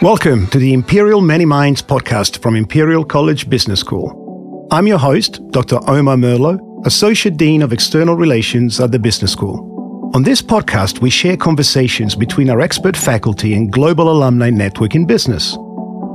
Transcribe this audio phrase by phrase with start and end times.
[0.00, 4.66] Welcome to the Imperial Many Minds podcast from Imperial College Business School.
[4.72, 5.78] I'm your host, Dr.
[5.88, 10.10] Omar Merlo, Associate Dean of External Relations at the Business School.
[10.14, 15.06] On this podcast, we share conversations between our expert faculty and global alumni network in
[15.06, 15.56] business.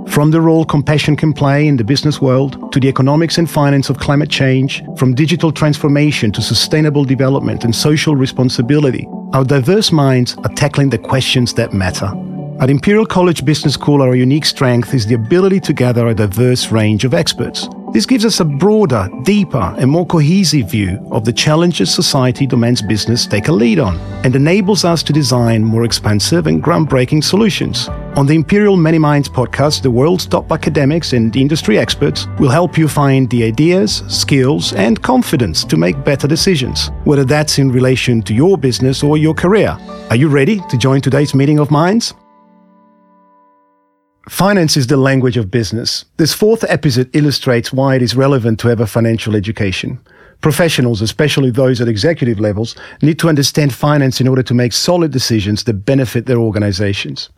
[0.07, 3.89] From the role compassion can play in the business world to the economics and finance
[3.89, 10.35] of climate change, from digital transformation to sustainable development and social responsibility, our diverse minds
[10.43, 12.11] are tackling the questions that matter.
[12.59, 16.71] At Imperial College Business School, our unique strength is the ability to gather a diverse
[16.71, 17.69] range of experts.
[17.93, 22.81] This gives us a broader, deeper, and more cohesive view of the challenges society demands
[22.81, 27.89] business take a lead on, and enables us to design more expansive and groundbreaking solutions.
[28.15, 32.75] On the Imperial Many Minds podcast, the world's top academics and industry experts will help
[32.75, 38.23] you find the ideas, skills, and confidence to make better decisions, whether that's in relation
[38.23, 39.77] to your business or your career.
[40.09, 42.15] Are you ready to join today's meeting of minds?
[44.29, 46.03] Finance is the language of business.
[46.17, 49.99] This fourth episode illustrates why it is relevant to have a financial education.
[50.41, 55.11] Professionals, especially those at executive levels, need to understand finance in order to make solid
[55.11, 57.29] decisions that benefit their organizations.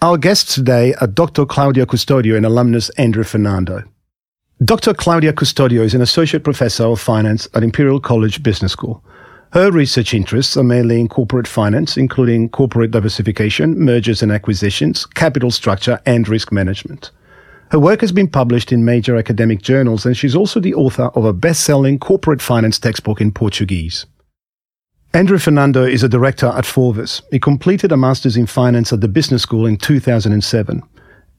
[0.00, 1.44] Our guests today are Dr.
[1.44, 3.84] Claudia Custodio and alumnus Andrew Fernando.
[4.64, 4.94] Dr.
[4.94, 9.04] Claudia Custodio is an associate professor of finance at Imperial College Business School.
[9.52, 15.50] Her research interests are mainly in corporate finance, including corporate diversification, mergers and acquisitions, capital
[15.50, 17.10] structure, and risk management.
[17.70, 21.26] Her work has been published in major academic journals, and she's also the author of
[21.26, 24.06] a best selling corporate finance textbook in Portuguese.
[25.12, 27.20] Andrew Fernando is a director at Forvis.
[27.30, 30.82] He completed a master's in finance at the business school in 2007.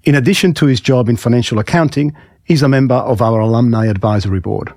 [0.04, 4.40] In addition to his job in financial accounting, he's a member of our alumni advisory
[4.40, 4.72] board.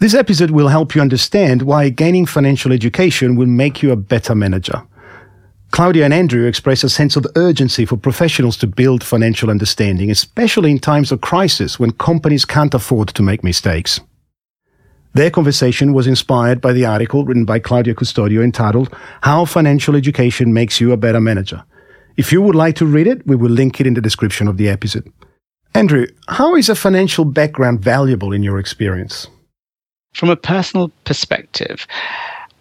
[0.00, 4.34] This episode will help you understand why gaining financial education will make you a better
[4.34, 4.82] manager.
[5.70, 10.72] Claudia and Andrew express a sense of urgency for professionals to build financial understanding, especially
[10.72, 14.00] in times of crisis when companies can't afford to make mistakes.
[15.14, 20.52] Their conversation was inspired by the article written by Claudia Custodio entitled How Financial Education
[20.52, 21.64] Makes You a Better Manager.
[22.16, 24.56] If you would like to read it, we will link it in the description of
[24.56, 25.12] the episode.
[25.72, 29.28] Andrew, how is a financial background valuable in your experience?
[30.14, 31.86] From a personal perspective,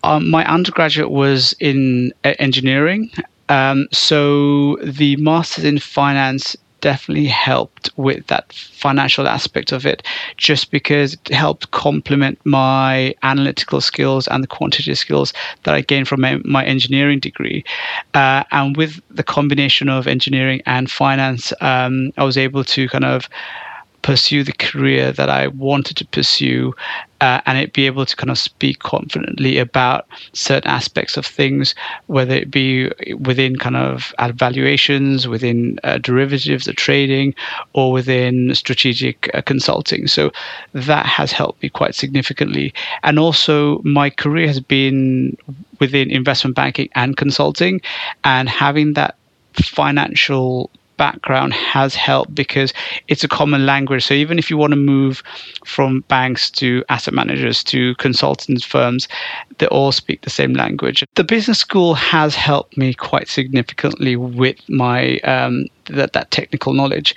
[0.03, 3.09] um, my undergraduate was in engineering.
[3.49, 10.03] Um, so the master's in finance definitely helped with that financial aspect of it,
[10.35, 15.31] just because it helped complement my analytical skills and the quantitative skills
[15.63, 17.63] that I gained from my, my engineering degree.
[18.13, 23.05] Uh, and with the combination of engineering and finance, um, I was able to kind
[23.05, 23.29] of
[24.03, 26.75] pursue the career that I wanted to pursue
[27.21, 31.73] uh, and it be able to kind of speak confidently about certain aspects of things,
[32.07, 37.33] whether it be within kind of valuations, within uh, derivatives or trading,
[37.71, 40.05] or within strategic uh, consulting.
[40.05, 40.31] So
[40.73, 42.73] that has helped me quite significantly.
[43.03, 45.37] And also, my career has been
[45.79, 47.81] within investment banking and consulting,
[48.25, 49.15] and having that
[49.53, 50.69] financial
[51.03, 52.71] background has helped because
[53.09, 54.05] it's a common language.
[54.05, 55.21] So even if you want to move
[55.65, 59.09] from banks to asset managers to consultants firms,
[59.57, 61.03] they all speak the same language.
[61.15, 67.15] The business school has helped me quite significantly with my um, that, that technical knowledge.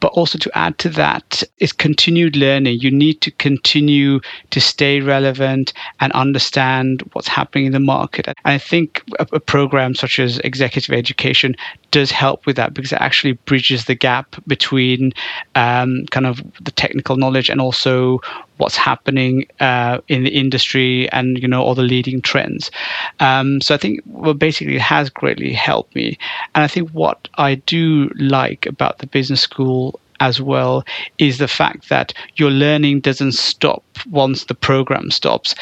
[0.00, 2.80] But also to add to that is continued learning.
[2.80, 8.26] You need to continue to stay relevant and understand what's happening in the market.
[8.26, 11.54] And I think a, a program such as executive education
[11.90, 15.12] does help with that because it actually bridges the gap between
[15.54, 18.20] um, kind of the technical knowledge and also
[18.62, 22.70] what's happening uh, in the industry and you know all the leading trends.
[23.18, 26.16] Um, so I think well basically it has greatly helped me,
[26.54, 30.84] and I think what I do like about the business school as well
[31.18, 35.52] is the fact that your learning doesn't stop once the program stops.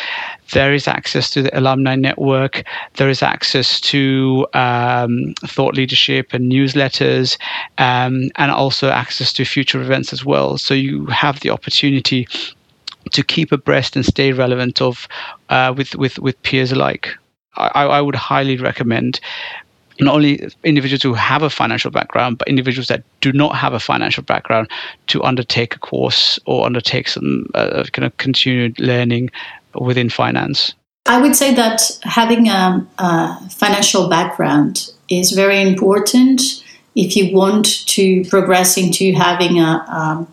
[0.52, 2.64] There is access to the alumni network.
[2.96, 7.38] There is access to um, thought leadership and newsletters,
[7.78, 10.58] um, and also access to future events as well.
[10.58, 12.28] So you have the opportunity
[13.12, 15.08] to keep abreast and stay relevant of
[15.48, 17.16] uh, with with with peers alike.
[17.56, 19.20] I, I would highly recommend
[20.00, 23.80] not only individuals who have a financial background, but individuals that do not have a
[23.80, 24.70] financial background
[25.08, 29.30] to undertake a course or undertake some uh, kind of continued learning
[29.74, 30.74] within finance.
[31.06, 36.64] I would say that having a, a financial background is very important
[36.94, 40.32] if you want to progress into having a, um,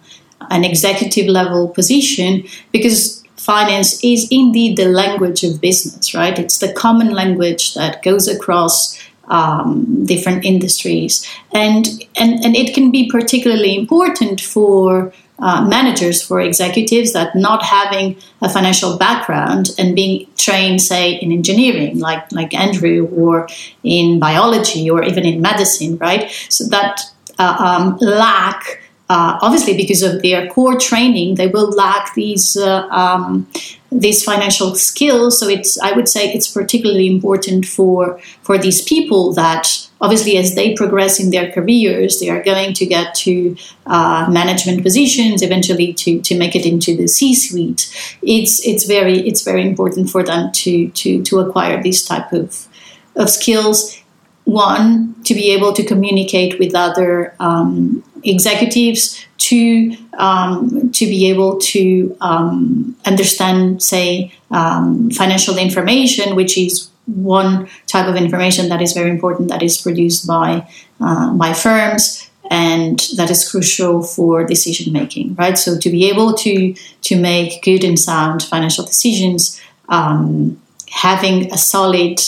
[0.49, 6.37] an executive level position because finance is indeed the language of business, right?
[6.37, 8.99] It's the common language that goes across
[9.29, 11.85] um, different industries, and,
[12.15, 18.15] and and it can be particularly important for uh, managers, for executives that not having
[18.41, 23.47] a financial background and being trained, say, in engineering, like like Andrew, or
[23.83, 26.31] in biology, or even in medicine, right?
[26.49, 27.01] So that
[27.37, 28.81] uh, um, lack.
[29.09, 33.47] Uh, obviously, because of their core training, they will lack these uh, um,
[33.89, 35.39] these financial skills.
[35.39, 40.55] So it's I would say it's particularly important for for these people that obviously as
[40.55, 43.55] they progress in their careers, they are going to get to
[43.85, 47.89] uh, management positions, eventually to to make it into the C-suite.
[48.21, 52.67] It's it's very it's very important for them to to to acquire these type of
[53.15, 53.97] of skills.
[54.43, 61.59] One to be able to communicate with other um, executives to um, to be able
[61.59, 68.93] to um, understand, say, um, financial information, which is one type of information that is
[68.93, 70.67] very important that is produced by
[70.99, 75.57] uh, by firms and that is crucial for decision making right?
[75.57, 79.59] So to be able to to make good and sound financial decisions
[79.89, 82.19] um, having a solid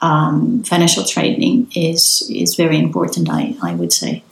[0.00, 4.22] um, financial training is is very important I, I would say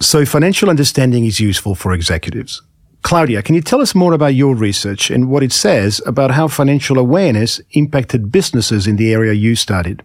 [0.00, 2.62] so financial understanding is useful for executives.
[3.02, 6.48] Claudia, can you tell us more about your research and what it says about how
[6.48, 10.02] financial awareness impacted businesses in the area you studied?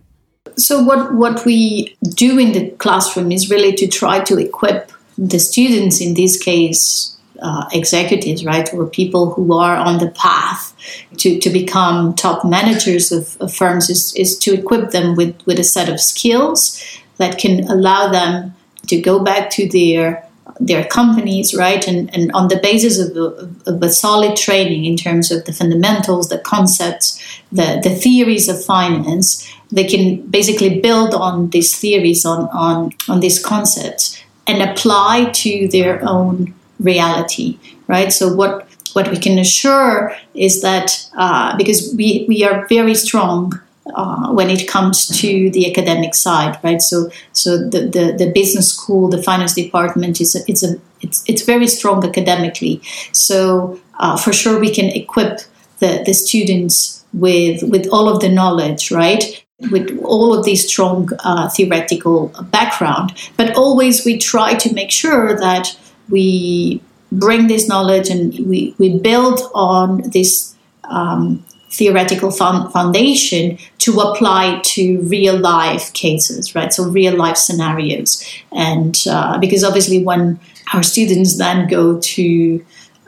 [0.56, 5.40] So, what, what we do in the classroom is really to try to equip the
[5.40, 10.76] students, in this case, uh, executives, right, or people who are on the path
[11.18, 15.60] to, to become top managers of, of firms, is, is to equip them with, with
[15.60, 16.82] a set of skills
[17.18, 18.56] that can allow them
[18.88, 20.28] to go back to their
[20.60, 21.88] their companies, right?
[21.88, 25.54] And, and on the basis of a, of a, solid training in terms of the
[25.54, 27.20] fundamentals, the concepts,
[27.52, 33.20] the, the theories of finance, they can basically build on these theories, on, on, on
[33.20, 37.58] these concepts, and apply to their own reality,
[37.88, 38.12] right?
[38.12, 43.60] So, what, what we can assure is that uh, because we, we are very strong
[43.94, 46.82] uh, when it comes to the academic side, right?
[46.82, 51.24] So, so the, the, the business school, the finance department is a, it's a it's
[51.28, 52.82] it's very strong academically.
[53.12, 55.42] So, uh, for sure, we can equip
[55.80, 59.46] the, the students with with all of the knowledge, right?
[59.70, 65.38] With all of this strong uh, theoretical background, but always we try to make sure
[65.38, 65.78] that
[66.10, 66.82] we
[67.14, 70.56] bring this knowledge and we, we build on this
[70.86, 76.72] um, theoretical foundation to apply to real life cases, right?
[76.72, 80.40] So real life scenarios, and uh, because obviously when
[80.74, 82.66] our students then go to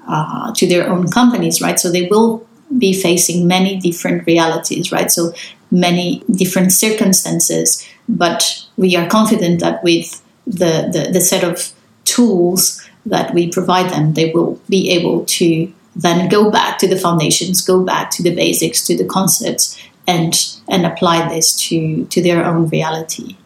[0.07, 1.79] uh, to their own companies, right?
[1.79, 2.45] So they will
[2.77, 5.11] be facing many different realities, right?
[5.11, 5.33] So
[5.71, 11.71] many different circumstances, but we are confident that with the, the, the set of
[12.03, 16.97] tools that we provide them, they will be able to then go back to the
[16.97, 19.77] foundations, go back to the basics, to the concepts,
[20.07, 20.33] and
[20.67, 23.37] and apply this to to their own reality.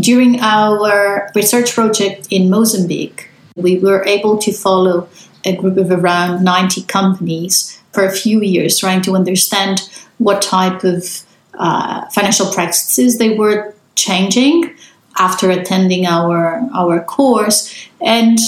[0.00, 5.08] During our research project in Mozambique, we were able to follow
[5.44, 9.88] a group of around 90 companies for a few years, trying to understand
[10.18, 11.22] what type of
[11.54, 14.74] uh, financial practices they were changing
[15.18, 17.72] after attending our our course.
[18.00, 18.38] And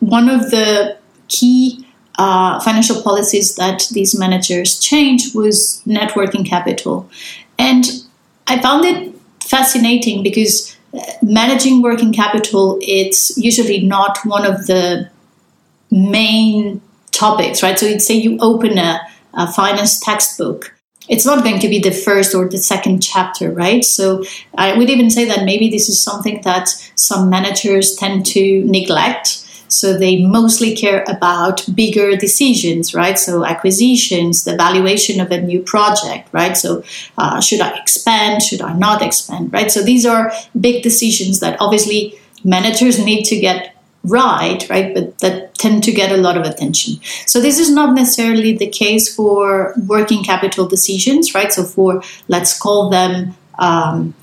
[0.00, 0.98] one of the
[1.28, 1.83] key
[2.16, 7.08] uh, financial policies that these managers change was net working capital.
[7.58, 7.84] And
[8.46, 15.10] I found it fascinating because uh, managing working capital it's usually not one of the
[15.90, 16.80] main
[17.12, 17.78] topics, right?
[17.78, 19.00] So, say you open a,
[19.34, 20.74] a finance textbook
[21.08, 23.84] it's not going to be the first or the second chapter, right?
[23.84, 24.24] So
[24.56, 29.43] I would even say that maybe this is something that some managers tend to neglect
[29.74, 33.18] so they mostly care about bigger decisions, right?
[33.18, 36.56] So acquisitions, the valuation of a new project, right?
[36.56, 36.84] So
[37.18, 38.42] uh, should I expand?
[38.42, 39.70] Should I not expand, right?
[39.70, 44.94] So these are big decisions that obviously managers need to get right, right?
[44.94, 47.00] But that tend to get a lot of attention.
[47.26, 51.52] So this is not necessarily the case for working capital decisions, right?
[51.52, 54.14] So for let's call them um,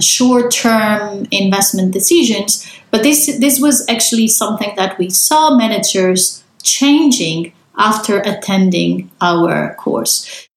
[0.00, 8.20] short-term investment decisions but this this was actually something that we saw managers changing after
[8.20, 10.48] attending our course.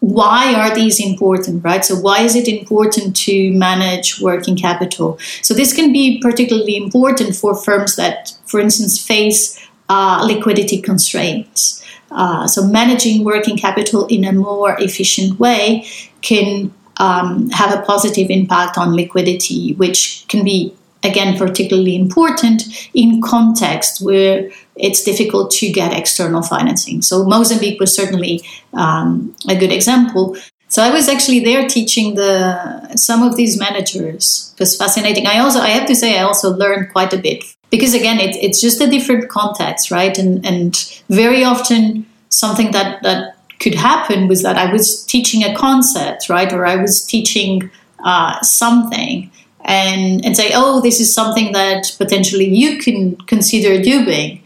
[0.00, 1.84] Why are these important, right?
[1.84, 5.18] So, why is it important to manage working capital?
[5.42, 11.82] So, this can be particularly important for firms that, for instance, face uh, liquidity constraints.
[12.10, 15.86] Uh, so, managing working capital in a more efficient way
[16.20, 23.20] can um, have a positive impact on liquidity, which can be again particularly important in
[23.20, 27.02] context where it's difficult to get external financing.
[27.02, 30.36] So Mozambique was certainly um, a good example.
[30.68, 34.52] So I was actually there teaching the some of these managers.
[34.54, 35.26] It was fascinating.
[35.26, 38.34] I also I have to say I also learned quite a bit because again it,
[38.36, 40.16] it's just a different context, right?
[40.18, 40.74] And and
[41.08, 46.52] very often something that that could happen was that I was teaching a concept, right,
[46.52, 47.70] or I was teaching
[48.04, 49.30] uh, something
[49.64, 54.42] and and say, oh, this is something that potentially you can consider doing,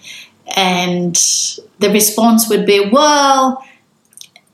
[0.56, 1.16] and
[1.78, 3.64] the response would be, well,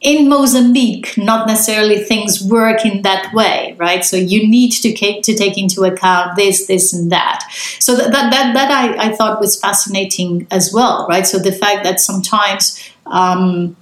[0.04, 4.04] in Mozambique, not necessarily things work in that way, right?
[4.04, 7.44] So you need to to take into account this, this, and that.
[7.80, 11.26] So that that that, that I, I thought was fascinating as well, right?
[11.26, 13.76] So the fact that sometimes um,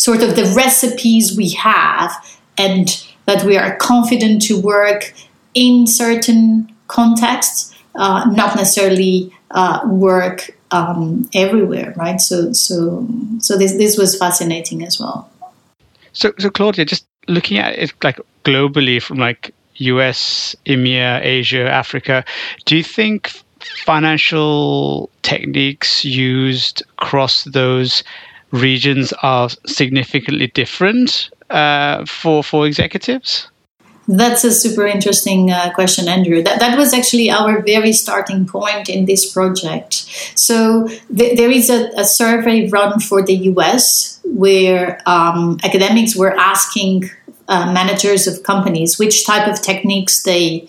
[0.00, 2.10] sort of the recipes we have
[2.56, 5.12] and that we are confident to work
[5.52, 12.18] in certain contexts, uh, not necessarily uh, work um, everywhere, right?
[12.18, 13.06] So, so,
[13.40, 15.28] so this this was fascinating as well.
[16.12, 22.24] So, so Claudia, just looking at it like globally from like US, EMEA, Asia, Africa,
[22.64, 23.32] do you think
[23.84, 28.02] financial techniques used across those
[28.52, 33.48] regions are significantly different uh, for for executives?
[34.08, 36.42] That's a super interesting uh, question, Andrew.
[36.42, 40.06] That, that was actually our very starting point in this project.
[40.34, 46.36] So th- there is a, a, survey run for the US where um, academics were
[46.36, 47.08] asking
[47.46, 50.66] uh, managers of companies which type of techniques they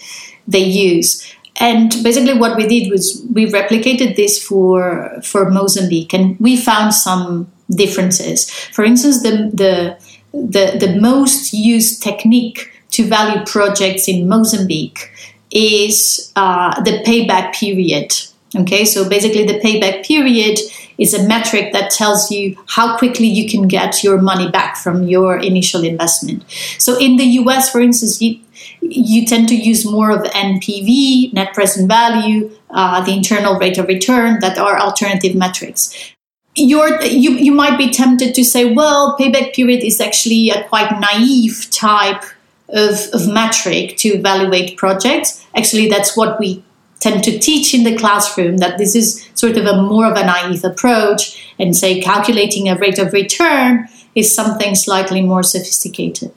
[0.47, 1.27] they use.
[1.59, 6.93] And basically, what we did was we replicated this for for Mozambique, and we found
[6.93, 8.49] some differences.
[8.49, 9.97] For instance, the the
[10.33, 15.11] the, the most used technique to value projects in Mozambique
[15.51, 18.13] is uh, the payback period.
[18.55, 20.59] Okay, so basically, the payback period
[20.97, 25.03] is a metric that tells you how quickly you can get your money back from
[25.03, 26.43] your initial investment.
[26.77, 28.39] So, in the US, for instance, you,
[28.81, 33.87] you tend to use more of NPV, net present value, uh, the internal rate of
[33.87, 36.13] return, that are alternative metrics.
[36.55, 40.91] You're, you, you might be tempted to say, well, payback period is actually a quite
[40.99, 42.23] naive type
[42.69, 45.45] of, of metric to evaluate projects.
[45.55, 46.63] Actually, that's what we
[46.99, 50.25] tend to teach in the classroom that this is sort of a more of a
[50.25, 56.31] naive approach and say calculating a rate of return is something slightly more sophisticated.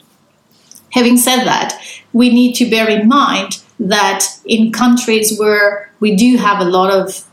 [0.91, 1.79] Having said that,
[2.13, 6.89] we need to bear in mind that in countries where we do have a lot
[6.89, 7.25] of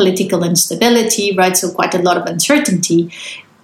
[0.00, 3.00] political instability, right, so quite a lot of uncertainty,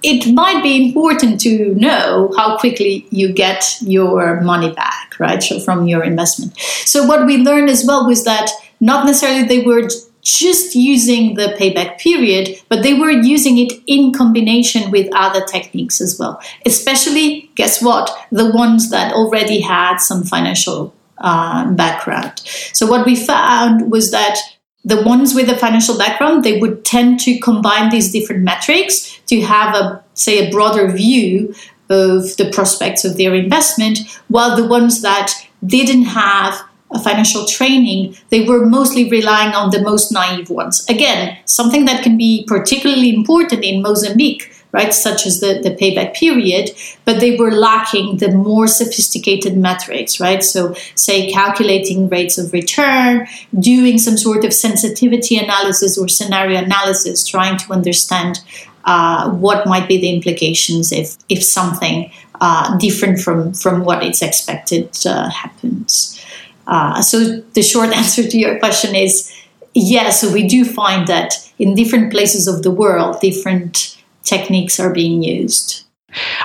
[0.02, 5.42] it might be important to know how quickly you get your money back, right?
[5.42, 6.58] So from your investment.
[6.92, 8.50] So what we learned as well was that
[8.80, 9.88] not necessarily they were
[10.24, 16.00] just using the payback period, but they were using it in combination with other techniques
[16.00, 16.40] as well.
[16.66, 18.10] Especially, guess what?
[18.32, 22.40] The ones that already had some financial uh, background.
[22.72, 24.36] So what we found was that
[24.84, 29.40] the ones with a financial background they would tend to combine these different metrics to
[29.40, 31.54] have a say a broader view
[31.90, 33.98] of the prospects of their investment
[34.28, 35.32] while the ones that
[35.66, 36.60] didn't have
[36.92, 40.86] a financial training they were mostly relying on the most naive ones.
[40.88, 46.14] Again something that can be particularly important in mozambique right, such as the, the payback
[46.14, 46.70] period,
[47.04, 50.42] but they were lacking the more sophisticated metrics, right?
[50.42, 53.28] So, say, calculating rates of return,
[53.58, 58.40] doing some sort of sensitivity analysis or scenario analysis, trying to understand
[58.84, 64.22] uh, what might be the implications if, if something uh, different from, from what it's
[64.22, 66.20] expected uh, happens.
[66.66, 69.32] Uh, so, the short answer to your question is
[69.72, 74.92] yes, so we do find that in different places of the world, different techniques are
[74.92, 75.84] being used.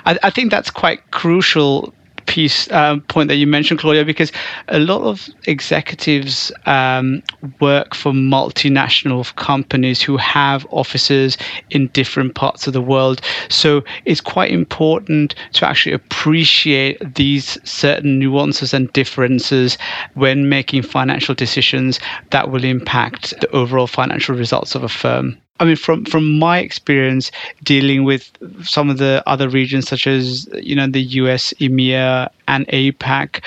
[0.06, 1.94] I, I think that's quite crucial
[2.30, 4.32] piece um, point that you mentioned, Claudia, because
[4.68, 7.24] a lot of executives um,
[7.60, 11.38] work for multinational companies who have offices
[11.72, 13.20] in different parts of the world.
[13.50, 19.80] So it's quite important to actually appreciate these certain nuances and differences
[20.14, 25.36] when making financial decisions that will impact the overall financial results of a firm.
[25.60, 27.32] I mean, from from my experience
[27.64, 28.32] dealing with
[28.64, 33.44] some of the other regions, such as you know the US, EMEA, and APAC,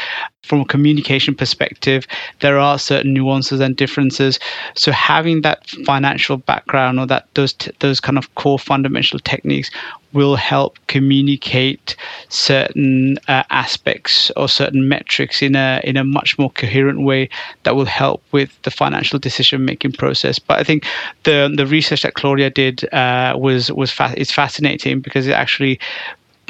[0.53, 2.07] from a communication perspective,
[2.41, 4.39] there are certain nuances and differences.
[4.75, 9.71] So having that financial background or that those t- those kind of core fundamental techniques
[10.13, 11.97] will help communicate
[12.29, 17.31] certain uh, aspects or certain metrics in a in a much more coherent way
[17.63, 20.39] that will help with the financial decision making process.
[20.39, 20.85] But I think
[21.23, 25.81] the the research that Claudia did uh, was was fa- is fascinating because it actually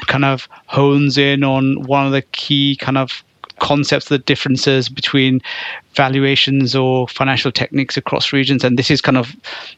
[0.09, 3.23] kind of hones in on one of the key kind of
[3.63, 5.41] concepts, the differences between
[5.95, 8.65] valuations or financial techniques across regions.
[8.65, 9.35] And this is kind of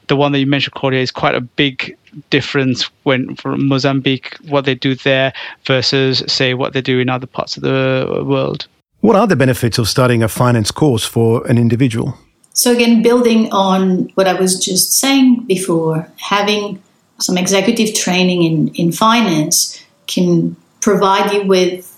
[0.09, 1.97] the one that you mentioned, Claudia, is quite a big
[2.31, 5.33] difference when from Mozambique, what they do there
[5.67, 8.67] versus, say, what they do in other parts of the world.
[9.01, 12.17] What are the benefits of studying a finance course for an individual?
[12.55, 16.83] So, again, building on what I was just saying before, having
[17.21, 21.91] some executive training in, in finance can provide you with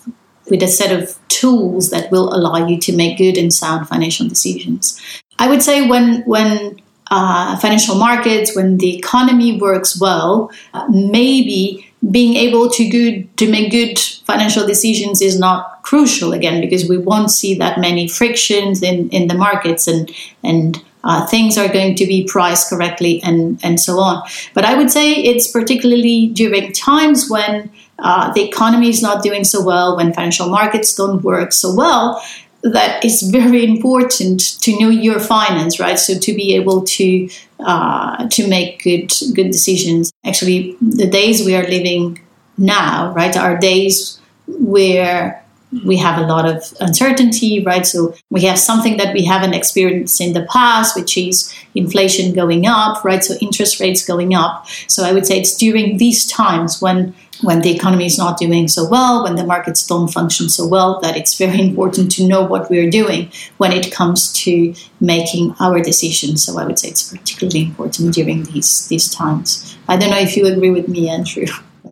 [0.50, 4.28] with a set of tools that will allow you to make good and sound financial
[4.28, 5.00] decisions.
[5.38, 11.86] I would say when when uh, financial markets, when the economy works well, uh, maybe
[12.10, 16.98] being able to good to make good financial decisions is not crucial again because we
[16.98, 20.10] won't see that many frictions in, in the markets and
[20.42, 24.22] and uh, things are going to be priced correctly and and so on.
[24.54, 29.44] But I would say it's particularly during times when uh, the economy is not doing
[29.44, 32.22] so well, when financial markets don't work so well,
[32.62, 35.98] that it's very important to know your finance, right?
[35.98, 37.28] So to be able to
[37.60, 40.12] uh, to make good good decisions.
[40.24, 42.20] Actually, the days we are living
[42.58, 45.44] now, right, are days where
[45.85, 47.87] we have a lot of uncertainty, right?
[47.87, 52.66] So we have something that we haven't experienced in the past, which is inflation going
[52.66, 53.23] up, right?
[53.23, 54.66] So interest rates going up.
[54.87, 58.66] So I would say it's during these times when when the economy is not doing
[58.66, 62.42] so well, when the markets don't function so well, that it's very important to know
[62.42, 66.42] what we're doing when it comes to making our decisions.
[66.42, 69.76] So I would say it's particularly important during these these times.
[69.88, 71.46] I don't know if you agree with me, Andrew.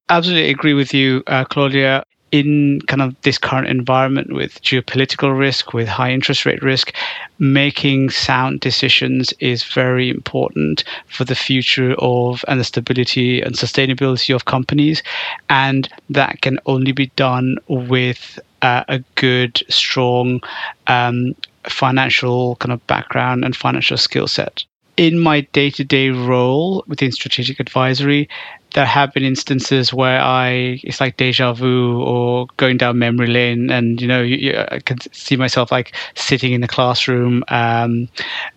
[0.08, 2.04] Absolutely agree with you, uh, Claudia
[2.34, 6.92] in kind of this current environment with geopolitical risk, with high interest rate risk,
[7.38, 14.34] making sound decisions is very important for the future of and the stability and sustainability
[14.34, 15.00] of companies.
[15.48, 20.40] And that can only be done with uh, a good, strong
[20.88, 21.36] um,
[21.68, 24.64] financial kind of background and financial skill set
[24.96, 28.28] in my day to day role within strategic advisory,
[28.74, 33.70] there have been instances where I it's like deja vu or going down memory lane,
[33.70, 38.08] and you know you, you, I can see myself like sitting in the classroom, um,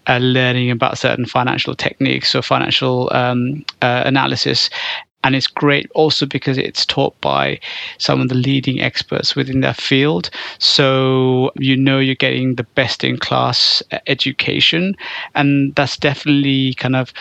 [0.08, 4.69] uh, learning about certain financial techniques or financial um, uh, analysis,
[5.27, 7.59] and it's great also because it's taught by
[7.97, 10.29] some of the leading experts within their field.
[10.59, 14.95] So you know you're getting the best in class education,
[15.35, 17.11] and that's definitely kind of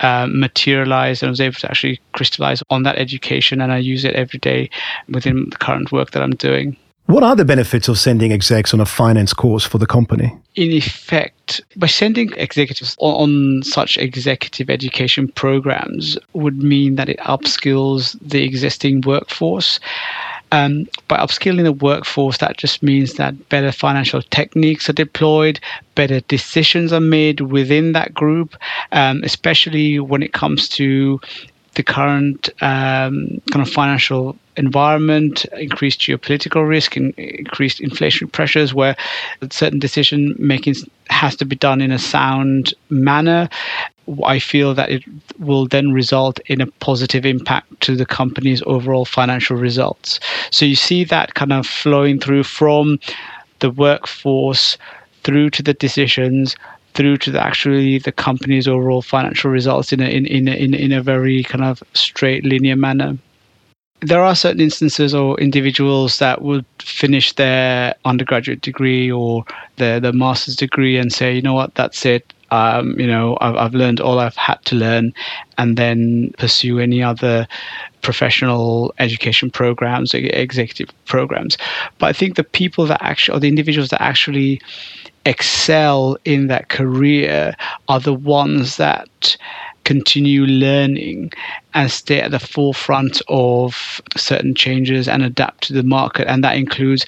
[0.00, 4.04] uh, materialized and I was able to actually crystallize on that education, and I use
[4.04, 4.68] it every day
[5.08, 6.76] within the current work that I'm doing.
[7.12, 10.34] What are the benefits of sending execs on a finance course for the company?
[10.54, 18.16] In effect, by sending executives on, such executive education programs would mean that it upskills
[18.26, 19.78] the existing workforce.
[20.52, 25.60] Um, by upskilling the workforce, that just means that better financial techniques are deployed,
[25.94, 28.56] better decisions are made within that group,
[28.92, 31.20] um, especially when it comes to
[31.74, 38.96] the current um, kind of financial environment, increased geopolitical risk, and increased inflationary pressures, where
[39.50, 40.74] certain decision making
[41.08, 43.48] has to be done in a sound manner.
[44.24, 45.04] I feel that it
[45.38, 50.18] will then result in a positive impact to the company's overall financial results.
[50.50, 52.98] So you see that kind of flowing through from
[53.60, 54.76] the workforce
[55.22, 56.56] through to the decisions
[56.94, 60.92] through to the, actually the company's overall financial results in a, in, in, in, in
[60.92, 63.16] a very kind of straight linear manner.
[64.02, 69.44] There are certain instances or individuals that would finish their undergraduate degree or
[69.76, 72.32] their, their master's degree and say, you know what, that's it.
[72.50, 75.14] Um, you know, I've, I've learned all I've had to learn,
[75.56, 77.48] and then pursue any other
[78.02, 81.56] professional education programs, executive programs.
[81.96, 84.60] But I think the people that actually, or the individuals that actually
[85.24, 87.56] excel in that career
[87.88, 89.36] are the ones that
[89.84, 91.32] continue learning
[91.74, 96.28] and stay at the forefront of certain changes and adapt to the market.
[96.28, 97.06] And that includes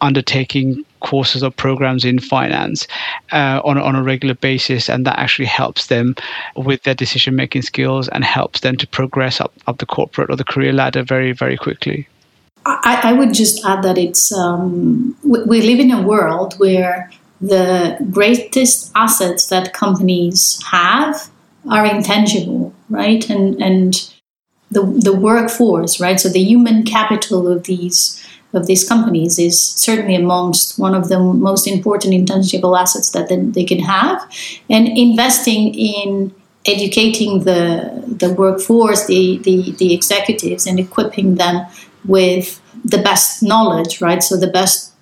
[0.00, 2.86] undertaking courses or programs in finance
[3.32, 4.88] uh, on, on a regular basis.
[4.88, 6.14] And that actually helps them
[6.56, 10.36] with their decision making skills and helps them to progress up, up the corporate or
[10.36, 12.08] the career ladder very, very quickly.
[12.66, 17.10] I, I, would just add that it's um, we, we live in a world where
[17.40, 21.30] the greatest assets that companies have
[21.68, 23.28] are intangible, right?
[23.30, 23.94] And and
[24.70, 26.20] the the workforce, right?
[26.20, 28.22] So the human capital of these
[28.54, 33.64] of these companies is certainly amongst one of the most important intangible assets that they
[33.64, 34.20] can have,
[34.70, 36.34] and investing in
[36.66, 41.66] educating the the workforce, the the, the executives, and equipping them
[42.04, 44.22] with the best knowledge, right?
[44.22, 44.92] So the best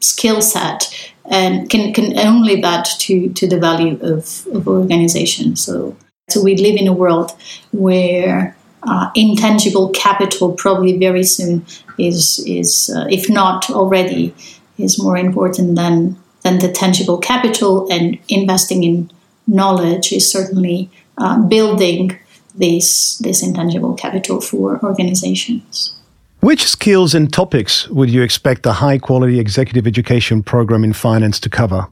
[0.00, 5.56] skill set and can, can only add to, to the value of, of organization.
[5.56, 5.96] So,
[6.28, 7.32] so we live in a world
[7.72, 11.64] where uh, intangible capital probably very soon
[11.98, 14.34] is, is uh, if not already,
[14.78, 19.10] is more important than, than the tangible capital and investing in
[19.46, 22.18] knowledge is certainly uh, building
[22.54, 25.95] this, this intangible capital for organizations.
[26.40, 31.40] Which skills and topics would you expect a high quality executive education program in finance
[31.40, 31.88] to cover?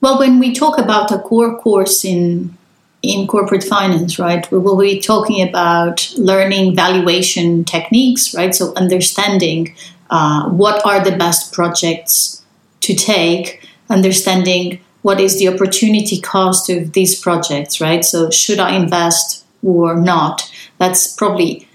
[0.00, 2.56] Well, when we talk about a core course in
[3.02, 8.54] in corporate finance, right, we will be talking about learning valuation techniques, right?
[8.54, 9.76] So understanding
[10.10, 12.42] uh, what are the best projects
[12.80, 18.04] to take, understanding what is the opportunity cost of these projects, right?
[18.04, 20.50] So should I invest or not?
[20.78, 21.65] That's probably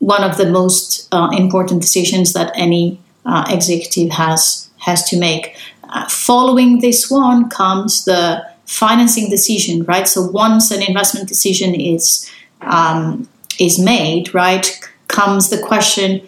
[0.00, 5.56] one of the most uh, important decisions that any uh, executive has has to make.
[5.84, 10.08] Uh, following this one comes the financing decision, right?
[10.08, 12.30] So once an investment decision is
[12.62, 14.66] um, is made, right,
[15.08, 16.26] comes the question: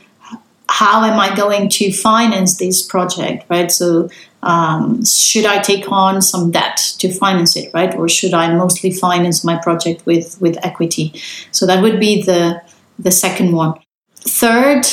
[0.68, 3.72] How am I going to finance this project, right?
[3.72, 4.10] So
[4.42, 8.90] um, should I take on some debt to finance it, right, or should I mostly
[8.90, 11.14] finance my project with with equity?
[11.52, 12.61] So that would be the
[12.98, 13.74] the second one.
[14.16, 14.86] Third,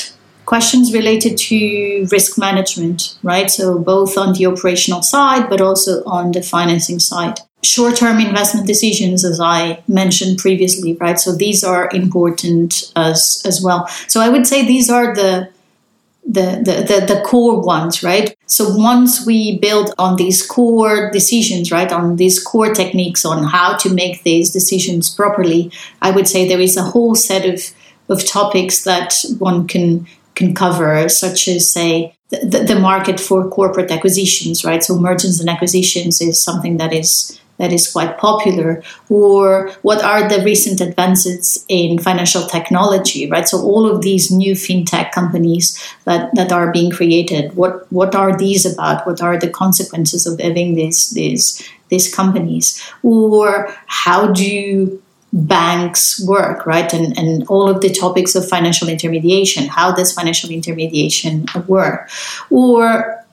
[0.46, 3.52] questions related to risk management, right?
[3.52, 7.40] So both on the operational side, but also on the financing side.
[7.64, 11.20] Short term investment decisions, as I mentioned previously, right?
[11.20, 13.88] So these are important as, as well.
[14.08, 15.50] So I would say these are the
[16.26, 18.38] the, the, the, the, core ones, right?
[18.46, 23.78] So once we build on these core decisions, right, on these core techniques on how
[23.78, 25.72] to make these decisions properly,
[26.04, 27.74] I would say there is a whole set of
[28.10, 33.92] of topics that one can can cover, such as say the, the market for corporate
[33.92, 34.84] acquisitions, right?
[34.84, 38.82] So mergers and acquisitions is something that is that is quite popular.
[39.10, 43.48] Or what are the recent advances in financial technology right?
[43.48, 48.38] So all of these new fintech companies that, that are being created what what are
[48.38, 49.06] these about?
[49.06, 52.82] What are the consequences of having these these these companies?
[53.04, 56.92] Or how do banks work, right?
[56.94, 59.68] And, and all of the topics of financial intermediation.
[59.68, 62.10] How does financial intermediation work?
[62.50, 63.24] Or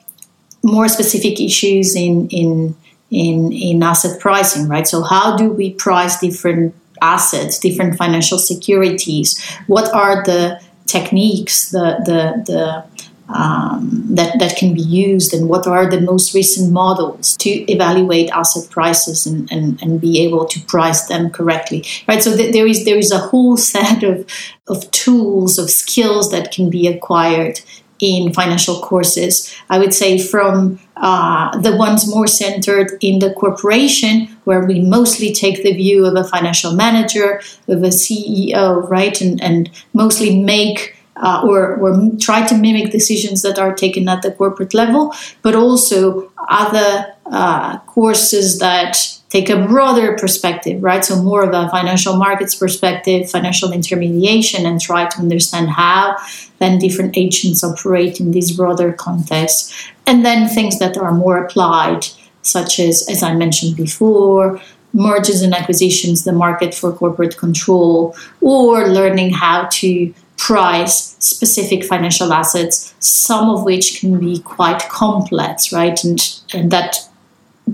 [0.63, 2.75] more specific issues in, in,
[3.09, 4.87] in, in asset pricing, right?
[4.87, 9.41] So, how do we price different assets, different financial securities?
[9.67, 12.96] What are the techniques, the, the, the
[13.29, 18.29] um, that, that can be used and what are the most recent models to evaluate
[18.31, 22.23] asset prices and, and, and be able to price them correctly right?
[22.23, 24.25] So th- there is there is a whole set of,
[24.67, 27.59] of tools of skills that can be acquired
[27.99, 29.53] in financial courses.
[29.69, 35.33] I would say from uh, the ones more centered in the corporation where we mostly
[35.33, 39.19] take the view of a financial manager of a ceo right?
[39.21, 44.21] And, and mostly make uh, or, or try to mimic decisions that are taken at
[44.21, 48.97] the corporate level, but also other uh, courses that
[49.29, 51.03] take a broader perspective, right?
[51.03, 56.15] So, more of a financial markets perspective, financial intermediation, and try to understand how
[56.59, 59.91] then different agents operate in these broader contexts.
[60.05, 62.07] And then things that are more applied,
[62.41, 64.61] such as, as I mentioned before,
[64.93, 72.31] mergers and acquisitions, the market for corporate control, or learning how to price specific financial
[72.31, 76.03] assets, some of which can be quite complex, right?
[76.03, 76.19] And
[76.53, 76.97] and that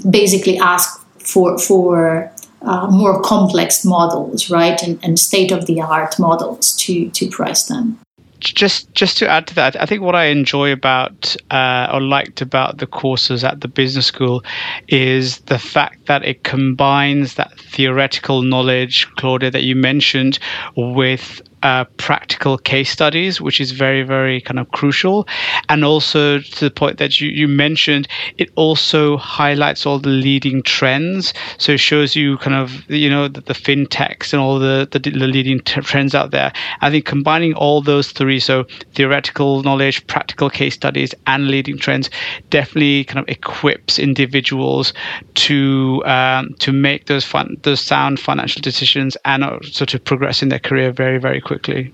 [0.09, 4.81] basically ask for for uh, more complex models, right?
[4.81, 7.99] And, and state of the art models to to price them
[8.43, 12.41] just just to add to that, I think what I enjoy about uh, or liked
[12.41, 14.43] about the courses at the business school
[14.87, 20.39] is the fact that it combines that theoretical knowledge, Claudia, that you mentioned,
[20.75, 25.25] with uh, practical case studies, which is very, very kind of crucial.
[25.69, 30.61] And also to the point that you, you mentioned, it also highlights all the leading
[30.61, 31.33] trends.
[31.57, 34.99] So it shows you kind of, you know, the, the fintechs and all the, the,
[34.99, 36.51] the leading t- trends out there.
[36.81, 42.09] I think combining all those three, so theoretical knowledge, practical case studies, and leading trends,
[42.49, 44.93] definitely kind of equips individuals
[45.35, 50.49] to um, to make those fun, those sound financial decisions and also to progress in
[50.49, 51.93] their career very, very quickly quickly.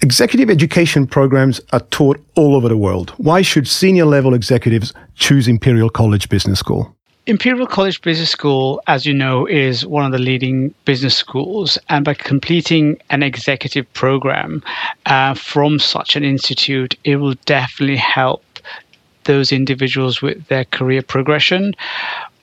[0.00, 3.10] Executive education programs are taught all over the world.
[3.18, 6.94] Why should senior level executives choose Imperial College Business School?
[7.26, 11.78] Imperial College Business School, as you know, is one of the leading business schools.
[11.88, 14.62] And by completing an executive program
[15.06, 18.42] uh, from such an institute, it will definitely help
[19.24, 21.72] those individuals with their career progression.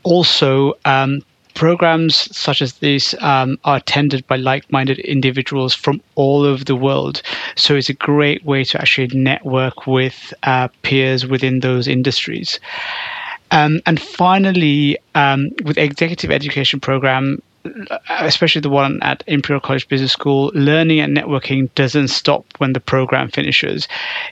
[0.03, 1.21] Also, um,
[1.61, 7.21] programs such as these um, are attended by like-minded individuals from all over the world.
[7.55, 12.59] So it's a great way to actually network with uh, peers within those industries.
[13.51, 17.43] Um, and finally um, with executive education program
[18.09, 22.79] especially the one at Imperial College Business School, learning and networking doesn't stop when the
[22.79, 23.87] program finishes.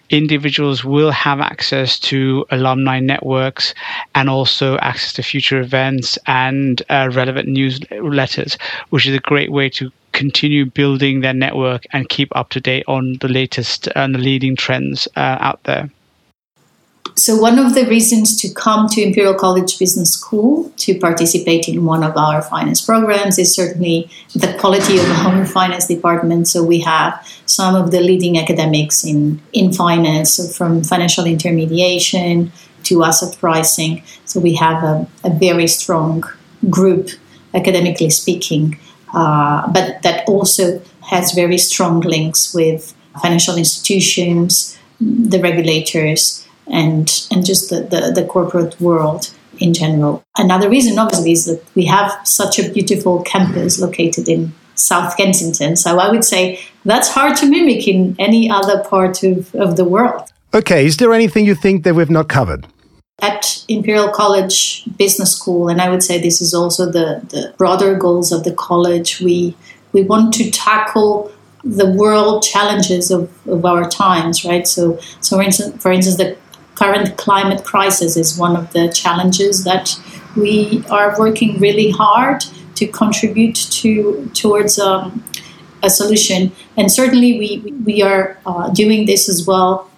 [0.10, 3.74] Individuals will have access to alumni networks
[4.16, 9.70] and also access to future events and uh, relevant newsletters, which is a great way
[9.70, 14.20] to continue building their network and keep up to date on the latest and the
[14.20, 15.90] leading trends uh, out there.
[17.20, 21.84] So, one of the reasons to come to Imperial College Business School to participate in
[21.84, 26.48] one of our finance programs is certainly the quality of our finance department.
[26.48, 27.14] So, we have
[27.46, 32.54] some of the leading academics in, in finance, so from financial intermediation
[32.84, 34.02] to asset pricing.
[34.24, 36.24] So, we have a, a very strong
[36.70, 37.10] group,
[37.54, 38.80] academically speaking,
[39.14, 47.46] uh, but that also has very strong links with financial institutions, the regulators and and
[47.46, 50.24] just the, the, the corporate world in general.
[50.38, 55.76] Another reason, obviously, is that we have such a beautiful campus located in South Kensington.
[55.76, 59.84] So I would say that's hard to mimic in any other part of, of the
[59.84, 60.30] world.
[60.54, 62.66] Okay, is there anything you think that we've not covered?
[63.22, 67.96] At Imperial College Business School, and I would say this is also the, the broader
[67.96, 69.56] goals of the college, we
[69.92, 71.32] we want to tackle
[71.64, 74.68] the world challenges of, of our times, right?
[74.68, 76.38] So, so for instance, for instance, the
[76.80, 79.86] current climate crisis is one of the challenges that
[80.36, 82.40] we are working really hard
[82.76, 85.24] to contribute to towards um,
[85.84, 86.52] a solution.
[86.78, 87.50] And certainly, we
[87.90, 89.90] we are uh, doing this as well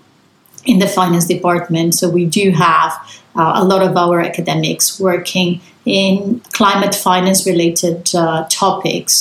[0.65, 1.93] in the finance department.
[1.93, 2.91] So we do have
[3.35, 9.11] uh, a lot of our academics working in climate finance related uh, topics,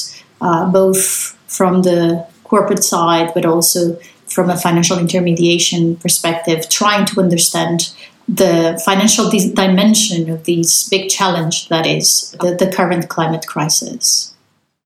[0.40, 3.98] uh, both from the corporate side, but also
[4.30, 7.92] from a financial intermediation perspective, trying to understand
[8.28, 14.34] the financial dimension of this big challenge that is the, the current climate crisis.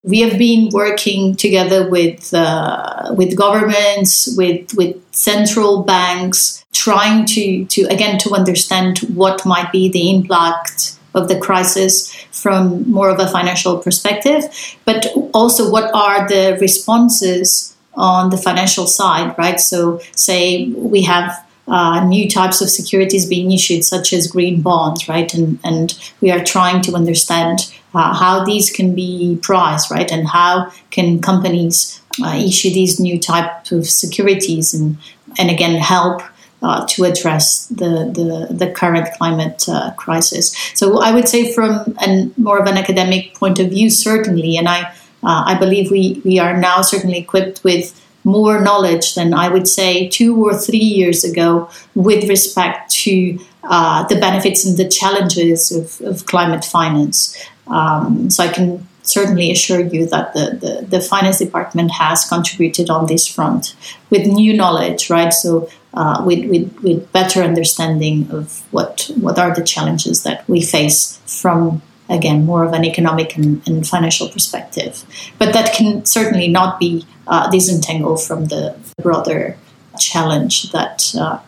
[0.03, 7.65] We have been working together with uh, with governments, with with central banks, trying to
[7.67, 13.19] to again to understand what might be the impact of the crisis from more of
[13.19, 14.45] a financial perspective,
[14.85, 19.61] but also what are the responses on the financial side, right?
[19.61, 25.09] So, say we have uh, new types of securities being issued, such as green bonds,
[25.09, 25.33] right?
[25.33, 30.11] And, and we are trying to understand uh, how these can be priced, right?
[30.11, 34.99] And how can companies uh, issue these new type of securities and,
[35.39, 36.23] and again, help
[36.63, 40.57] uh, to address the, the, the current climate uh, crisis.
[40.75, 44.69] So I would say from an, more of an academic point of view, certainly, and
[44.69, 49.49] I uh, I believe we, we are now certainly equipped with more knowledge than I
[49.49, 54.89] would say two or three years ago with respect to uh, the benefits and the
[54.89, 57.37] challenges of, of climate finance.
[57.67, 62.89] Um, so I can certainly assure you that the, the, the, finance department has contributed
[62.89, 63.77] on this front
[64.09, 65.33] with new knowledge, right?
[65.33, 70.63] So uh, with, with, with better understanding of what, what are the challenges that we
[70.63, 71.83] face from
[72.15, 75.05] again more of an economic and, and financial perspective.
[75.39, 79.57] But that can certainly not be uh, disentangled from the broader
[79.99, 81.39] challenge that uh,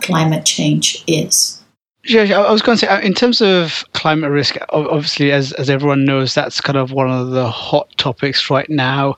[0.00, 1.62] climate change is.
[2.04, 5.68] Yeah, I was going to say, uh, in terms of climate risk, obviously, as, as
[5.68, 9.16] everyone knows, that's kind of one of the hot topics right now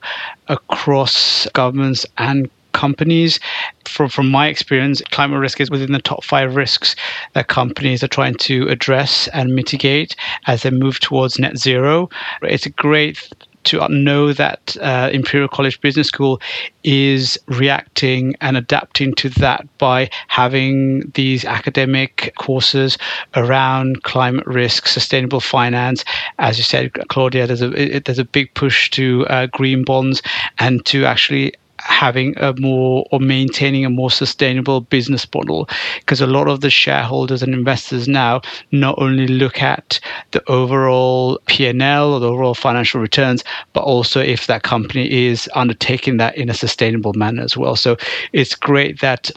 [0.49, 2.49] across governments and
[2.85, 3.39] companies.
[3.85, 6.95] From from my experience, climate risk is within the top five risks
[7.33, 10.15] that companies are trying to address and mitigate
[10.47, 12.09] as they move towards net zero.
[12.41, 13.17] It's a great
[13.63, 16.41] to know that uh, Imperial College Business School
[16.83, 22.97] is reacting and adapting to that by having these academic courses
[23.35, 26.03] around climate risk, sustainable finance.
[26.39, 30.21] As you said, Claudia, there's a there's a big push to uh, green bonds
[30.57, 35.67] and to actually having a more or maintaining a more sustainable business model
[35.99, 38.41] because a lot of the shareholders and investors now
[38.71, 39.99] not only look at
[40.31, 46.17] the overall P&L or the overall financial returns but also if that company is undertaking
[46.17, 47.75] that in a sustainable manner as well.
[47.75, 47.97] So
[48.33, 49.31] it's great that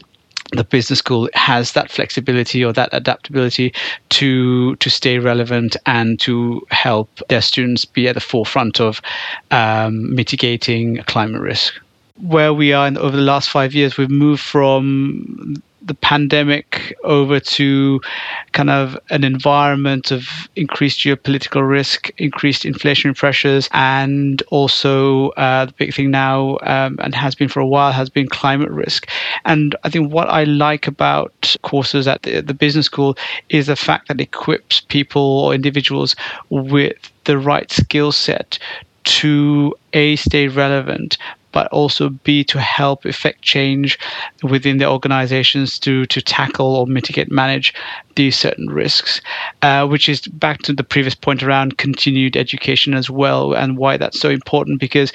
[0.51, 3.73] the business school has that flexibility or that adaptability
[4.09, 9.01] to to stay relevant and to help their students be at the forefront of
[9.51, 11.73] um, mitigating climate risk
[12.21, 17.39] where we are in, over the last five years, we've moved from the pandemic over
[17.39, 18.01] to
[18.53, 25.73] kind of an environment of increased geopolitical risk, increased inflationary pressures, and also uh, the
[25.73, 29.07] big thing now, um, and has been for a while, has been climate risk.
[29.45, 33.15] And I think what I like about courses at the, the business school
[33.49, 36.15] is the fact that it equips people or individuals
[36.49, 38.57] with the right skill set
[39.03, 41.17] to a stay relevant
[41.55, 43.97] but also B to help effect change
[44.43, 47.73] within the organizations to to tackle or mitigate, manage
[48.15, 49.21] these certain risks,
[49.61, 53.95] uh, which is back to the previous point around continued education as well, and why
[53.95, 55.13] that's so important because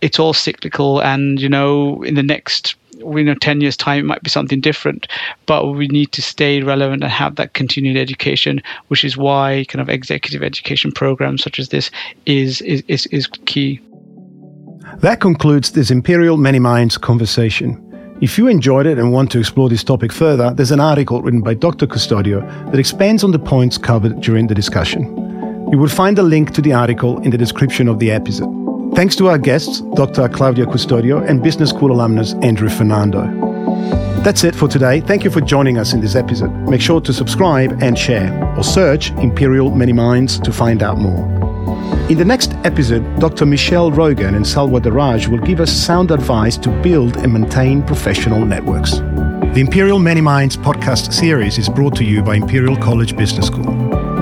[0.00, 4.04] it's all cyclical, and you know in the next we know 10 years time it
[4.04, 5.08] might be something different
[5.46, 9.82] but we need to stay relevant and have that continued education which is why kind
[9.82, 11.90] of executive education programs such as this
[12.24, 13.80] is is is, is key
[14.98, 17.80] that concludes this Imperial Many Minds conversation.
[18.20, 21.40] If you enjoyed it and want to explore this topic further, there's an article written
[21.40, 21.86] by Dr.
[21.86, 25.02] Custodio that expands on the points covered during the discussion.
[25.70, 28.94] You will find a link to the article in the description of the episode.
[28.94, 30.28] Thanks to our guests, Dr.
[30.28, 33.26] Claudia Custodio and Business School alumnus Andrew Fernando.
[34.22, 35.00] That's it for today.
[35.00, 36.52] Thank you for joining us in this episode.
[36.68, 41.43] Make sure to subscribe and share, or search Imperial Many Minds to find out more.
[42.14, 43.44] In the next episode, Dr.
[43.44, 48.46] Michelle Rogan and Salwa Daraj will give us sound advice to build and maintain professional
[48.46, 48.98] networks.
[48.98, 53.64] The Imperial Many Minds podcast series is brought to you by Imperial College Business School.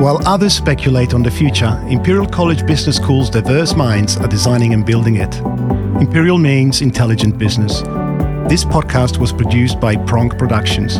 [0.00, 4.86] While others speculate on the future, Imperial College Business School's diverse minds are designing and
[4.86, 5.36] building it.
[6.00, 7.82] Imperial means intelligent business.
[8.48, 10.96] This podcast was produced by Pronk Productions.